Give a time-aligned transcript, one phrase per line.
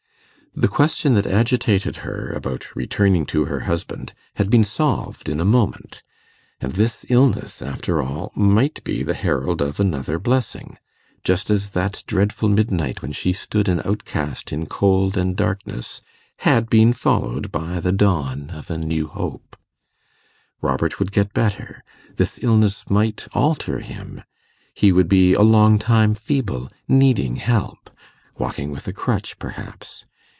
[0.53, 5.45] The question that agitated her, about returning to her husband, had been solved in a
[5.45, 6.03] moment;
[6.59, 10.77] and this illness, after all, might be the herald of another blessing,
[11.23, 16.01] just as that dreadful midnight when she stood an outcast in cold and darkness
[16.39, 19.55] had been followed by the dawn of a new hope.
[20.61, 21.81] Robert would get better;
[22.17, 24.21] this illness might alter him;
[24.73, 27.89] he would be a long time feeble, needing help,
[28.37, 30.03] walking with a crutch, perhaps.